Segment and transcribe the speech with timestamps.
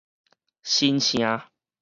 [0.63, 1.21] 新城